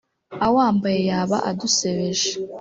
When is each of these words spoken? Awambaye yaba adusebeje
Awambaye 0.45 0.99
yaba 1.09 1.37
adusebeje 1.51 2.29